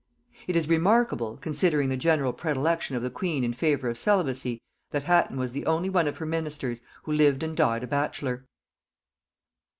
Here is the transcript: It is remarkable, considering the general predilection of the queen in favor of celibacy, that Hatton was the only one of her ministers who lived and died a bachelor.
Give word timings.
It 0.47 0.55
is 0.55 0.67
remarkable, 0.67 1.37
considering 1.37 1.89
the 1.89 1.95
general 1.95 2.33
predilection 2.33 2.95
of 2.95 3.03
the 3.03 3.11
queen 3.11 3.43
in 3.43 3.53
favor 3.53 3.87
of 3.87 3.99
celibacy, 3.99 4.59
that 4.89 5.03
Hatton 5.03 5.37
was 5.37 5.51
the 5.51 5.67
only 5.67 5.91
one 5.91 6.07
of 6.07 6.17
her 6.17 6.25
ministers 6.25 6.81
who 7.03 7.11
lived 7.13 7.43
and 7.43 7.55
died 7.55 7.83
a 7.83 7.87
bachelor. 7.87 8.47